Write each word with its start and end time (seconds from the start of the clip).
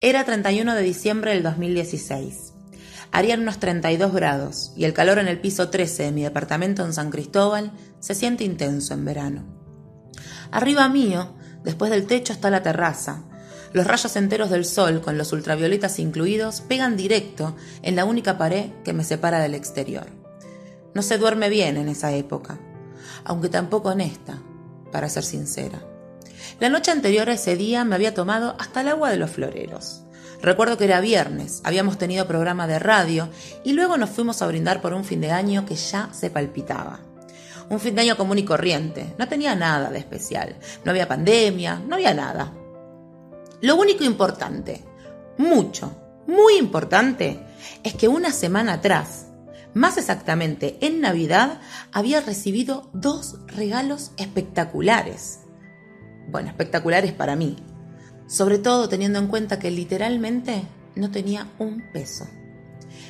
Era 0.00 0.24
31 0.24 0.76
de 0.76 0.82
diciembre 0.82 1.32
del 1.32 1.42
2016. 1.42 2.52
Harían 3.10 3.40
unos 3.40 3.58
32 3.58 4.12
grados 4.12 4.72
y 4.76 4.84
el 4.84 4.92
calor 4.92 5.18
en 5.18 5.26
el 5.26 5.40
piso 5.40 5.70
13 5.70 6.04
de 6.04 6.12
mi 6.12 6.22
departamento 6.22 6.84
en 6.84 6.92
San 6.92 7.10
Cristóbal 7.10 7.72
se 7.98 8.14
siente 8.14 8.44
intenso 8.44 8.94
en 8.94 9.04
verano. 9.04 9.42
Arriba 10.52 10.88
mío, 10.88 11.34
después 11.64 11.90
del 11.90 12.06
techo 12.06 12.32
está 12.32 12.48
la 12.48 12.62
terraza. 12.62 13.24
Los 13.72 13.88
rayos 13.88 14.14
enteros 14.14 14.50
del 14.50 14.66
sol, 14.66 15.00
con 15.00 15.18
los 15.18 15.32
ultravioletas 15.32 15.98
incluidos, 15.98 16.60
pegan 16.60 16.96
directo 16.96 17.56
en 17.82 17.96
la 17.96 18.04
única 18.04 18.38
pared 18.38 18.70
que 18.84 18.92
me 18.92 19.02
separa 19.02 19.40
del 19.40 19.56
exterior. 19.56 20.06
No 20.94 21.02
se 21.02 21.18
duerme 21.18 21.48
bien 21.48 21.76
en 21.76 21.88
esa 21.88 22.12
época, 22.12 22.60
aunque 23.24 23.48
tampoco 23.48 23.90
en 23.90 24.02
esta, 24.02 24.40
para 24.92 25.08
ser 25.08 25.24
sincera. 25.24 25.87
La 26.60 26.68
noche 26.68 26.90
anterior 26.90 27.28
a 27.28 27.34
ese 27.34 27.56
día 27.56 27.84
me 27.84 27.94
había 27.94 28.14
tomado 28.14 28.56
hasta 28.58 28.80
el 28.80 28.88
agua 28.88 29.10
de 29.10 29.16
los 29.16 29.30
floreros. 29.30 30.02
Recuerdo 30.40 30.78
que 30.78 30.84
era 30.84 31.00
viernes, 31.00 31.60
habíamos 31.64 31.98
tenido 31.98 32.28
programa 32.28 32.66
de 32.66 32.78
radio 32.78 33.28
y 33.64 33.72
luego 33.72 33.96
nos 33.96 34.10
fuimos 34.10 34.40
a 34.40 34.46
brindar 34.46 34.80
por 34.80 34.94
un 34.94 35.04
fin 35.04 35.20
de 35.20 35.32
año 35.32 35.66
que 35.66 35.74
ya 35.74 36.10
se 36.12 36.30
palpitaba. 36.30 37.00
Un 37.70 37.80
fin 37.80 37.94
de 37.94 38.02
año 38.02 38.16
común 38.16 38.38
y 38.38 38.44
corriente, 38.44 39.14
no 39.18 39.28
tenía 39.28 39.54
nada 39.56 39.90
de 39.90 39.98
especial, 39.98 40.56
no 40.84 40.92
había 40.92 41.08
pandemia, 41.08 41.82
no 41.86 41.96
había 41.96 42.14
nada. 42.14 42.52
Lo 43.60 43.76
único 43.76 44.04
importante, 44.04 44.84
mucho, 45.38 45.92
muy 46.28 46.56
importante, 46.56 47.40
es 47.82 47.94
que 47.94 48.06
una 48.06 48.30
semana 48.32 48.74
atrás, 48.74 49.26
más 49.74 49.98
exactamente 49.98 50.78
en 50.80 51.00
Navidad, 51.00 51.60
había 51.92 52.20
recibido 52.20 52.90
dos 52.92 53.38
regalos 53.48 54.12
espectaculares 54.16 55.40
bueno, 56.30 56.48
espectaculares 56.48 57.12
para 57.12 57.36
mí, 57.36 57.56
sobre 58.26 58.58
todo 58.58 58.88
teniendo 58.88 59.18
en 59.18 59.28
cuenta 59.28 59.58
que 59.58 59.70
literalmente 59.70 60.62
no 60.94 61.10
tenía 61.10 61.48
un 61.58 61.82
peso. 61.92 62.26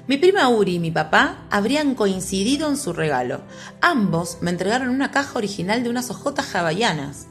Mi 0.06 0.16
prima 0.16 0.48
Uri 0.48 0.77
y 0.77 0.78
mi 0.78 0.91
papá 0.91 1.47
habrían 1.50 1.94
coincidido 1.94 2.69
en 2.69 2.77
su 2.77 2.92
regalo. 2.92 3.42
Ambos 3.80 4.38
me 4.41 4.50
entregaron 4.50 4.88
una 4.88 5.10
caja 5.10 5.38
original 5.38 5.83
de 5.83 5.91
unas 5.91 6.10
hojotas 6.10 6.55
hawaianas, 6.55 7.27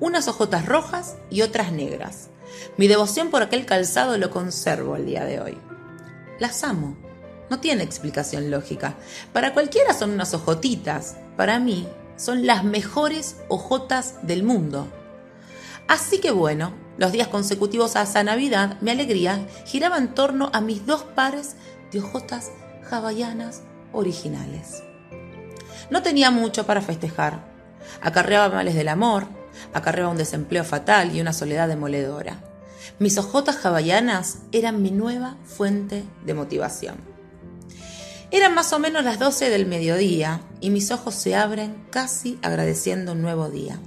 unas 0.00 0.28
hojotas 0.28 0.66
rojas 0.66 1.16
y 1.30 1.42
otras 1.42 1.72
negras. 1.72 2.28
Mi 2.76 2.88
devoción 2.88 3.30
por 3.30 3.42
aquel 3.42 3.66
calzado 3.66 4.18
lo 4.18 4.30
conservo 4.30 4.96
el 4.96 5.06
día 5.06 5.24
de 5.24 5.40
hoy. 5.40 5.58
Las 6.38 6.64
amo. 6.64 6.96
No 7.50 7.60
tiene 7.60 7.82
explicación 7.82 8.50
lógica. 8.50 8.96
Para 9.32 9.54
cualquiera 9.54 9.94
son 9.94 10.10
unas 10.10 10.34
hojotitas. 10.34 11.16
Para 11.36 11.58
mí 11.58 11.88
son 12.16 12.46
las 12.46 12.62
mejores 12.62 13.36
hojotas 13.48 14.16
del 14.22 14.42
mundo. 14.42 14.86
Así 15.88 16.20
que 16.20 16.30
bueno, 16.30 16.74
los 16.98 17.12
días 17.12 17.28
consecutivos 17.28 17.96
a 17.96 18.02
esa 18.02 18.22
Navidad, 18.22 18.76
mi 18.82 18.90
alegría 18.90 19.46
giraba 19.64 19.96
en 19.96 20.14
torno 20.14 20.50
a 20.52 20.60
mis 20.60 20.84
dos 20.84 21.02
pares 21.02 21.56
de 21.90 22.00
hojotas 22.00 22.50
hawaianas 22.90 23.62
originales. 23.92 24.82
No 25.90 26.02
tenía 26.02 26.30
mucho 26.30 26.66
para 26.66 26.82
festejar. 26.82 27.48
Acarreaba 28.02 28.54
males 28.54 28.74
del 28.74 28.88
amor, 28.88 29.26
acarreaba 29.72 30.10
un 30.10 30.18
desempleo 30.18 30.62
fatal 30.62 31.16
y 31.16 31.22
una 31.22 31.32
soledad 31.32 31.68
demoledora. 31.68 32.42
Mis 32.98 33.16
hojotas 33.16 33.64
hawaianas 33.64 34.40
eran 34.52 34.82
mi 34.82 34.90
nueva 34.90 35.36
fuente 35.44 36.04
de 36.26 36.34
motivación. 36.34 36.96
Eran 38.30 38.54
más 38.54 38.74
o 38.74 38.78
menos 38.78 39.04
las 39.04 39.18
12 39.18 39.48
del 39.48 39.64
mediodía 39.64 40.42
y 40.60 40.68
mis 40.68 40.90
ojos 40.90 41.14
se 41.14 41.34
abren 41.34 41.86
casi 41.90 42.38
agradeciendo 42.42 43.12
un 43.12 43.22
nuevo 43.22 43.48
día. 43.48 43.78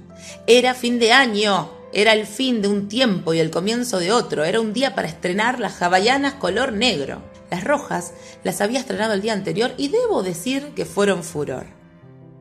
Era 0.48 0.74
fin 0.74 0.98
de 0.98 1.12
año 1.12 1.81
era 1.92 2.14
el 2.14 2.26
fin 2.26 2.62
de 2.62 2.68
un 2.68 2.88
tiempo 2.88 3.34
y 3.34 3.38
el 3.38 3.50
comienzo 3.50 3.98
de 3.98 4.12
otro. 4.12 4.44
Era 4.44 4.60
un 4.60 4.72
día 4.72 4.94
para 4.94 5.08
estrenar 5.08 5.60
las 5.60 5.80
hawaianas 5.82 6.34
color 6.34 6.72
negro. 6.72 7.22
Las 7.50 7.64
rojas 7.64 8.14
las 8.44 8.60
había 8.62 8.80
estrenado 8.80 9.12
el 9.12 9.20
día 9.20 9.34
anterior 9.34 9.72
y 9.76 9.88
debo 9.88 10.22
decir 10.22 10.72
que 10.74 10.86
fueron 10.86 11.22
furor. 11.22 11.66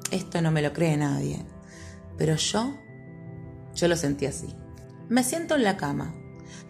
Esto 0.09 0.41
no 0.41 0.51
me 0.51 0.61
lo 0.61 0.71
cree 0.71 0.95
nadie. 0.95 1.45
Pero 2.17 2.35
yo, 2.35 2.77
yo 3.75 3.87
lo 3.87 3.95
sentí 3.97 4.25
así. 4.25 4.55
Me 5.09 5.23
siento 5.23 5.55
en 5.55 5.63
la 5.63 5.75
cama. 5.75 6.15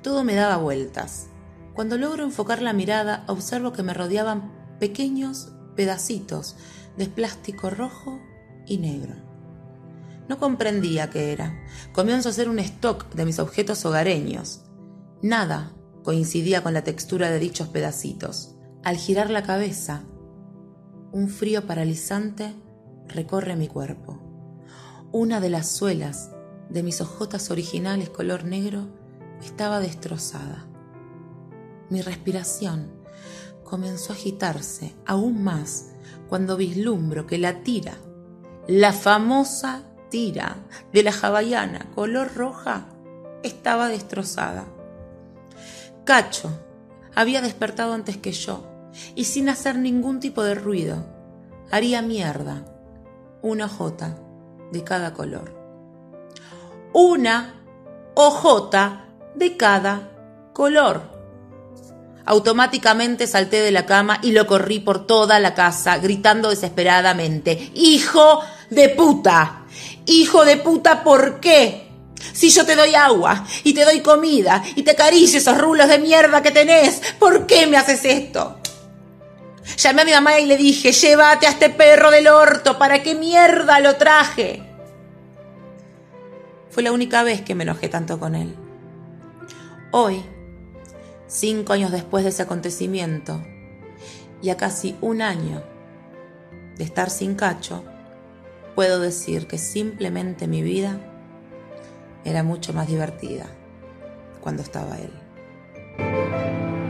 Todo 0.02 0.24
me 0.24 0.34
daba 0.34 0.58
vueltas. 0.58 1.28
Cuando 1.76 1.98
logro 1.98 2.24
enfocar 2.24 2.62
la 2.62 2.74
mirada, 2.74 3.24
observo 3.28 3.72
que 3.74 3.84
me 3.84 3.94
rodeaban 3.94 4.52
pequeños 4.80 5.52
pedacitos 5.76 6.56
de 6.98 7.06
plástico 7.06 7.70
rojo 7.70 8.20
y 8.66 8.78
negro. 8.78 9.31
No 10.32 10.40
comprendía 10.40 11.10
qué 11.10 11.34
era. 11.34 11.62
Comienzo 11.92 12.30
a 12.30 12.32
hacer 12.32 12.48
un 12.48 12.58
stock 12.60 13.14
de 13.14 13.26
mis 13.26 13.38
objetos 13.38 13.84
hogareños. 13.84 14.62
Nada 15.22 15.74
coincidía 16.06 16.64
con 16.64 16.74
la 16.74 16.86
textura 16.86 17.30
de 17.30 17.38
dichos 17.38 17.68
pedacitos. 17.68 18.56
Al 18.82 18.96
girar 18.96 19.30
la 19.30 19.44
cabeza, 19.44 20.04
un 21.12 21.28
frío 21.28 21.68
paralizante 21.68 22.56
recorre 23.10 23.58
mi 23.58 23.68
cuerpo. 23.68 24.22
Una 25.12 25.42
de 25.42 25.50
las 25.50 25.68
suelas 25.68 26.32
de 26.70 26.82
mis 26.82 27.02
hojotas 27.02 27.52
originales 27.52 28.10
color 28.10 28.46
negro 28.46 28.88
estaba 29.44 29.82
destrozada. 29.82 30.66
Mi 31.90 32.02
respiración 32.02 32.90
comenzó 33.66 34.14
a 34.14 34.16
agitarse 34.16 34.96
aún 35.06 35.44
más 35.44 35.92
cuando 36.30 36.56
vislumbro 36.56 37.28
que 37.28 37.38
la 37.38 37.64
tira, 37.64 37.98
la 38.70 38.94
famosa 38.94 39.91
tira 40.12 40.58
de 40.94 41.02
la 41.02 41.12
hawaiana 41.12 41.88
color 41.96 42.36
roja 42.36 42.86
estaba 43.42 43.88
destrozada. 43.88 44.66
Cacho 46.04 46.52
había 47.16 47.42
despertado 47.42 47.94
antes 47.94 48.18
que 48.18 48.32
yo 48.32 48.68
y 49.16 49.26
sin 49.26 49.50
hacer 49.50 49.78
ningún 49.78 50.20
tipo 50.20 50.44
de 50.44 50.54
ruido 50.54 51.04
haría 51.72 52.04
mierda 52.04 52.66
una 53.42 53.66
hojota 53.66 54.18
de 54.72 54.84
cada 54.84 55.14
color. 55.14 55.60
Una 56.94 57.56
hojota 58.14 59.06
de 59.34 59.58
cada 59.58 60.12
color. 60.54 61.02
Automáticamente 62.26 63.26
salté 63.26 63.62
de 63.62 63.72
la 63.72 63.86
cama 63.86 64.20
y 64.22 64.32
lo 64.32 64.46
corrí 64.46 64.80
por 64.80 65.08
toda 65.08 65.40
la 65.40 65.56
casa, 65.56 65.98
gritando 65.98 66.50
desesperadamente, 66.50 67.72
¡Hijo 67.74 68.42
de 68.70 68.90
puta! 68.90 69.61
Hijo 70.06 70.46
de 70.46 70.58
puta, 70.58 71.04
¿por 71.04 71.40
qué? 71.40 71.88
Si 72.34 72.50
yo 72.50 72.66
te 72.66 72.76
doy 72.76 72.96
agua 72.96 73.46
y 73.64 73.74
te 73.74 73.84
doy 73.84 74.02
comida 74.02 74.64
y 74.76 74.84
te 74.84 74.92
acaricio 74.92 75.40
esos 75.40 75.58
rulos 75.58 75.88
de 75.88 76.00
mierda 76.00 76.42
que 76.42 76.52
tenés, 76.52 77.02
¿por 77.20 77.46
qué 77.48 77.68
me 77.68 77.78
haces 77.78 78.06
esto? 78.06 78.58
Llamé 79.78 80.02
a 80.02 80.06
mi 80.06 80.12
mamá 80.12 80.40
y 80.40 80.46
le 80.46 80.58
dije, 80.58 80.92
llévate 80.92 81.48
a 81.48 81.52
este 81.52 81.70
perro 81.70 82.12
del 82.12 82.28
orto, 82.28 82.78
¿para 82.78 83.04
qué 83.04 83.16
mierda 83.16 83.80
lo 83.80 83.96
traje? 83.96 84.64
Fue 86.70 86.84
la 86.84 86.92
única 86.92 87.24
vez 87.24 87.42
que 87.42 87.56
me 87.56 87.64
enojé 87.64 87.90
tanto 87.90 88.20
con 88.20 88.36
él. 88.36 88.56
Hoy, 89.92 90.24
cinco 91.28 91.74
años 91.74 91.92
después 91.92 92.24
de 92.24 92.30
ese 92.30 92.44
acontecimiento, 92.44 93.42
y 94.42 94.50
a 94.50 94.58
casi 94.58 94.96
un 95.02 95.22
año 95.22 95.62
de 96.78 96.84
estar 96.84 97.10
sin 97.10 97.36
cacho, 97.36 97.84
puedo 98.76 99.00
decir 99.00 99.48
que 99.48 99.58
simplemente 99.58 100.48
mi 100.48 100.62
vida 100.62 101.00
era 102.24 102.44
mucho 102.44 102.74
más 102.74 102.88
divertida 102.88 103.48
cuando 104.42 104.62
estaba 104.62 104.98
él. 104.98 106.81